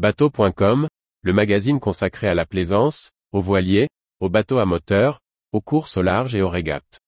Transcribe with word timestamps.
Bateau.com, 0.00 0.88
le 1.20 1.32
magazine 1.34 1.78
consacré 1.78 2.26
à 2.26 2.34
la 2.34 2.46
plaisance, 2.46 3.10
aux 3.32 3.42
voiliers, 3.42 3.90
aux 4.18 4.30
bateaux 4.30 4.56
à 4.56 4.64
moteur, 4.64 5.20
aux 5.52 5.60
courses 5.60 5.98
au 5.98 6.00
large 6.00 6.34
et 6.34 6.40
aux 6.40 6.48
régates. 6.48 7.00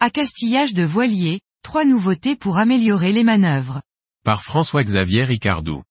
Accastillage 0.00 0.74
de 0.74 0.82
voilier, 0.82 1.38
trois 1.62 1.84
nouveautés 1.84 2.34
pour 2.34 2.58
améliorer 2.58 3.12
les 3.12 3.22
manœuvres. 3.22 3.80
Par 4.24 4.42
François-Xavier 4.42 5.22
Ricardou. 5.22 5.84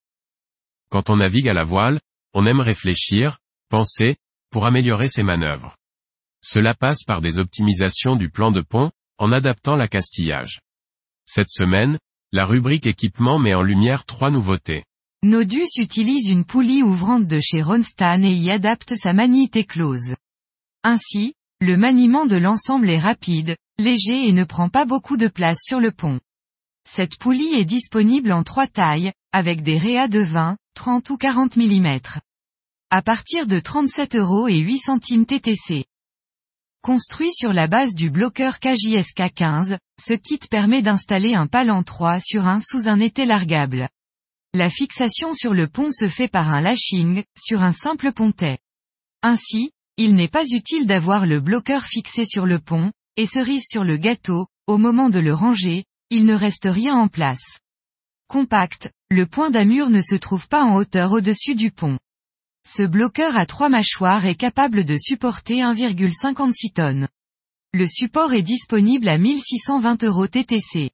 Quand 0.89 1.09
on 1.09 1.15
navigue 1.15 1.47
à 1.47 1.53
la 1.53 1.63
voile, 1.63 2.01
on 2.33 2.45
aime 2.45 2.59
réfléchir, 2.59 3.37
penser, 3.69 4.17
pour 4.51 4.65
améliorer 4.65 5.07
ses 5.07 5.23
manœuvres. 5.23 5.75
Cela 6.43 6.73
passe 6.73 7.03
par 7.03 7.21
des 7.21 7.39
optimisations 7.39 8.15
du 8.15 8.29
plan 8.29 8.51
de 8.51 8.61
pont, 8.61 8.91
en 9.17 9.31
adaptant 9.31 9.75
l'accastillage. 9.75 10.61
Cette 11.25 11.49
semaine, 11.49 11.97
la 12.31 12.45
rubrique 12.45 12.87
équipement 12.87 13.39
met 13.39 13.53
en 13.53 13.61
lumière 13.61 14.05
trois 14.05 14.31
nouveautés. 14.31 14.83
Nodus 15.23 15.67
utilise 15.77 16.29
une 16.29 16.45
poulie 16.45 16.81
ouvrante 16.81 17.27
de 17.27 17.39
chez 17.39 17.61
Ronstan 17.61 18.23
et 18.23 18.33
y 18.33 18.49
adapte 18.49 18.95
sa 18.95 19.13
manite 19.13 19.55
éclose. 19.55 20.15
Ainsi, 20.83 21.35
le 21.59 21.77
maniement 21.77 22.25
de 22.25 22.37
l'ensemble 22.37 22.89
est 22.89 22.99
rapide, 22.99 23.55
léger 23.77 24.27
et 24.27 24.31
ne 24.31 24.43
prend 24.43 24.69
pas 24.69 24.85
beaucoup 24.85 25.17
de 25.17 25.27
place 25.27 25.59
sur 25.61 25.79
le 25.79 25.91
pont. 25.91 26.19
Cette 26.89 27.17
poulie 27.17 27.53
est 27.53 27.65
disponible 27.65 28.31
en 28.31 28.43
trois 28.43 28.65
tailles, 28.65 29.13
avec 29.31 29.61
des 29.61 29.77
réas 29.77 30.07
de 30.07 30.19
20, 30.19 30.57
30 30.73 31.09
ou 31.11 31.17
40 31.17 31.57
mm. 31.57 31.99
À 32.93 33.01
partir 33.01 33.47
de 33.47 33.57
37 33.57 34.17
euros 34.17 34.49
et 34.49 34.57
8 34.57 34.79
centimes 34.79 35.25
TTC. 35.25 35.85
Construit 36.81 37.31
sur 37.31 37.53
la 37.53 37.69
base 37.69 37.95
du 37.95 38.09
bloqueur 38.09 38.59
KJSK 38.59 39.33
15, 39.33 39.77
ce 39.97 40.13
kit 40.13 40.41
permet 40.49 40.81
d'installer 40.81 41.33
un 41.33 41.47
pal 41.47 41.71
en 41.71 41.83
3 41.83 42.19
sur 42.19 42.47
un 42.47 42.59
sous 42.59 42.89
un 42.89 42.99
étai 42.99 43.25
largable. 43.25 43.87
La 44.53 44.69
fixation 44.69 45.33
sur 45.33 45.53
le 45.53 45.69
pont 45.69 45.89
se 45.89 46.09
fait 46.09 46.27
par 46.27 46.49
un 46.49 46.59
lashing, 46.59 47.23
sur 47.39 47.61
un 47.61 47.71
simple 47.71 48.11
pontet. 48.11 48.57
Ainsi, 49.21 49.71
il 49.95 50.13
n'est 50.13 50.27
pas 50.27 50.43
utile 50.51 50.85
d'avoir 50.85 51.25
le 51.25 51.39
bloqueur 51.39 51.85
fixé 51.85 52.25
sur 52.25 52.45
le 52.45 52.59
pont, 52.59 52.91
et 53.15 53.25
cerise 53.25 53.67
sur 53.69 53.85
le 53.85 53.95
gâteau, 53.95 54.47
au 54.67 54.77
moment 54.77 55.09
de 55.09 55.21
le 55.21 55.33
ranger, 55.33 55.85
il 56.09 56.25
ne 56.25 56.35
reste 56.35 56.67
rien 56.69 56.95
en 56.95 57.07
place. 57.07 57.61
Compact, 58.27 58.91
le 59.09 59.25
point 59.27 59.49
d'amure 59.49 59.89
ne 59.89 60.01
se 60.01 60.15
trouve 60.15 60.49
pas 60.49 60.65
en 60.65 60.75
hauteur 60.75 61.13
au-dessus 61.13 61.55
du 61.55 61.71
pont. 61.71 61.97
Ce 62.67 62.83
bloqueur 62.83 63.35
à 63.37 63.47
trois 63.47 63.69
mâchoires 63.69 64.25
est 64.25 64.35
capable 64.35 64.83
de 64.83 64.95
supporter 64.95 65.61
1,56 65.61 66.73
tonnes. 66.73 67.07
Le 67.73 67.87
support 67.87 68.33
est 68.33 68.43
disponible 68.43 69.07
à 69.07 69.17
1620 69.17 70.03
euros 70.03 70.27
TTC. 70.27 70.91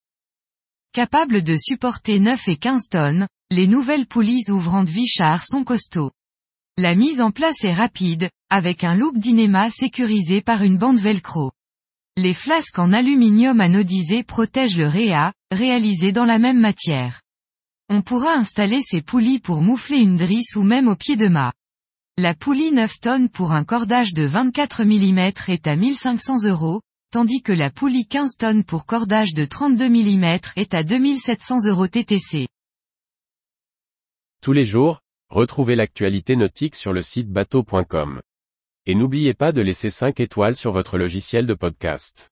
Capable 0.94 1.44
de 1.44 1.58
supporter 1.58 2.20
9 2.20 2.48
et 2.48 2.56
15 2.56 2.88
tonnes, 2.90 3.28
les 3.52 3.68
nouvelles 3.68 4.08
poulies 4.08 4.50
ouvrantes 4.50 4.88
Vichard 4.88 5.44
sont 5.44 5.66
costauds. 5.66 6.12
La 6.78 6.96
mise 6.96 7.20
en 7.20 7.32
place 7.32 7.64
est 7.64 7.74
rapide, 7.74 8.30
avec 8.50 8.84
un 8.84 8.96
loop 8.96 9.18
d'inéma 9.18 9.70
sécurisé 9.70 10.42
par 10.42 10.64
une 10.64 10.78
bande 10.78 11.00
velcro. 11.00 11.52
Les 12.16 12.34
flasques 12.34 12.80
en 12.80 12.94
aluminium 12.94 13.60
anodisé 13.60 14.24
protègent 14.24 14.78
le 14.78 14.88
réa, 14.88 15.34
réalisé 15.52 16.12
dans 16.12 16.26
la 16.26 16.40
même 16.40 16.60
matière. 16.60 17.22
On 17.90 18.02
pourra 18.02 18.34
installer 18.34 18.82
ces 18.82 19.02
poulies 19.02 19.40
pour 19.40 19.62
moufler 19.62 19.98
une 19.98 20.18
drisse 20.18 20.56
ou 20.56 20.64
même 20.64 20.88
au 20.88 20.96
pied 20.96 21.16
de 21.16 21.28
mât. 21.28 21.54
La 22.20 22.34
poulie 22.34 22.72
9 22.72 23.00
tonnes 23.00 23.30
pour 23.30 23.52
un 23.52 23.64
cordage 23.64 24.12
de 24.16 24.24
24 24.24 24.84
mm 24.86 25.20
est 25.50 25.68
à 25.68 25.76
1500 25.76 26.46
euros, 26.46 26.82
tandis 27.12 27.44
que 27.44 27.52
la 27.52 27.70
poulie 27.70 28.08
15 28.08 28.38
tonnes 28.38 28.64
pour 28.64 28.88
cordage 28.88 29.36
de 29.36 29.46
32 29.46 29.88
mm 29.88 30.40
est 30.56 30.74
à 30.74 30.82
2700 30.82 31.68
euros 31.68 31.88
TTC. 31.88 32.48
Tous 34.42 34.52
les 34.52 34.66
jours, 34.66 35.02
retrouvez 35.30 35.76
l'actualité 35.76 36.36
nautique 36.36 36.76
sur 36.76 36.92
le 36.92 37.04
site 37.04 37.30
bateau.com. 37.30 38.20
Et 38.88 38.96
n'oubliez 38.96 39.36
pas 39.36 39.52
de 39.52 39.62
laisser 39.62 39.92
5 39.92 40.20
étoiles 40.20 40.56
sur 40.56 40.72
votre 40.72 40.98
logiciel 40.98 41.46
de 41.46 41.54
podcast. 41.54 42.32